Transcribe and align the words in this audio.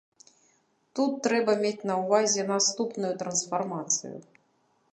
Тут 0.99 1.11
трэба 1.27 1.51
мець 1.65 1.85
на 1.89 1.99
ўвазе 2.01 2.47
наступную 2.53 3.13
трансфармацыю. 3.23 4.15